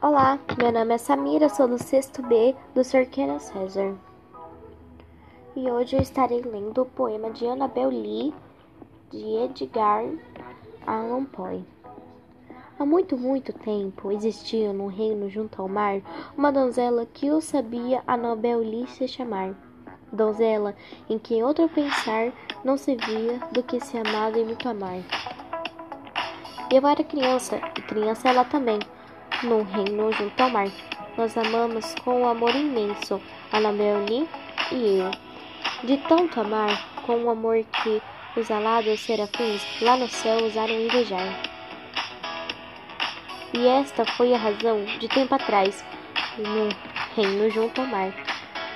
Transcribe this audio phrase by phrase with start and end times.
[0.00, 3.94] Olá, meu nome é Samira, sou do sexto B do Cerqueira César.
[5.54, 8.34] E hoje eu estarei lendo o poema de Annabel Lee,
[9.10, 10.04] de Edgar
[10.84, 11.64] Allan Poe.
[12.76, 16.00] Há muito, muito tempo existia no reino junto ao mar
[16.36, 19.54] uma donzela que o sabia Annabel Lee se chamar.
[20.12, 20.74] Donzela
[21.08, 22.32] em quem outro pensar
[22.64, 24.98] não se via do que se amado e muito amar.
[26.72, 28.80] Eu era criança, e criança ela também
[29.42, 30.68] no reino junto ao mar.
[31.16, 33.20] Nós amamos com um amor imenso,
[34.08, 34.28] Lee
[34.70, 35.10] e eu.
[35.84, 38.00] De tanto amar, com um amor que
[38.36, 41.40] os alados serafins lá no céu usaram invejar.
[43.52, 45.84] E esta foi a razão de tempo atrás,
[46.38, 46.68] no
[47.14, 48.12] reino junto ao mar,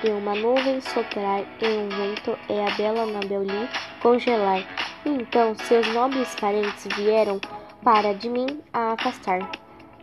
[0.03, 4.63] de uma nuvem soprar e um vento é a bela Anabel Lee congelar.
[5.03, 7.39] Então seus nobres parentes vieram
[7.83, 9.39] para de mim a afastar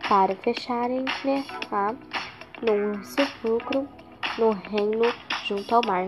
[0.07, 1.95] para fecharem-me lá
[2.61, 3.87] num sepulcro
[4.37, 5.13] no reino
[5.45, 6.07] junto ao mar.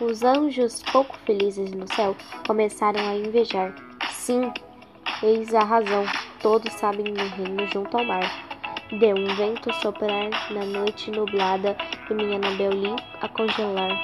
[0.00, 2.14] Os anjos, pouco felizes no céu,
[2.46, 3.74] começaram a invejar.
[4.10, 4.52] Sim,
[5.22, 6.04] eis a razão.
[6.40, 8.30] Todos sabem no reino junto ao mar.
[9.00, 11.76] Deu um vento soprar na noite nublada
[12.08, 14.00] e minha Nabeli a congelar.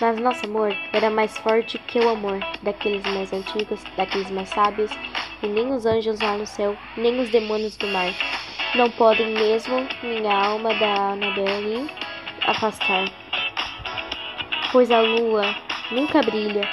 [0.00, 4.90] Mas nosso amor era mais forte que o amor daqueles mais antigos, daqueles mais sábios,
[5.42, 8.12] e nem os anjos lá no céu, nem os demônios do mar.
[8.74, 11.90] Não podem mesmo minha alma da Annabelle
[12.46, 13.04] afastar.
[14.72, 15.54] Pois a lua
[15.90, 16.68] nunca brilha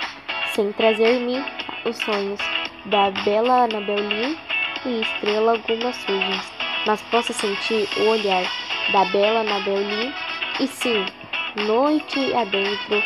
[0.53, 1.43] sem trazer-me
[1.85, 2.39] os sonhos
[2.85, 4.37] da bela Annabelle
[4.85, 6.51] e estrela algumas sujas,
[6.85, 8.43] mas posso sentir o olhar
[8.91, 10.13] da bela Annabelle
[10.59, 11.05] e sim,
[11.65, 13.01] noite adentro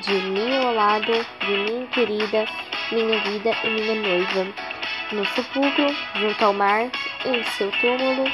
[0.00, 2.46] de mim ao lado de minha querida,
[2.90, 4.71] minha vida e minha noiva
[5.12, 6.90] no sepulcro, junto ao mar,
[7.24, 8.24] em seu túmulo,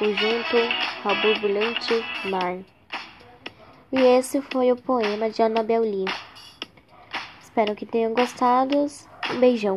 [0.00, 0.56] o junto
[1.04, 2.58] ao borbulhante mar.
[3.92, 6.04] E esse foi o poema de Annabel Lee.
[7.42, 8.86] Espero que tenham gostado.
[9.30, 9.76] Um beijão.